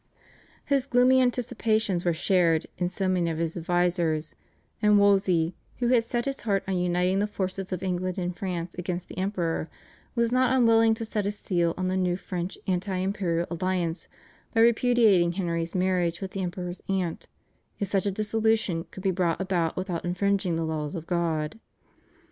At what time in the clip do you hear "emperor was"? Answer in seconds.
9.19-10.31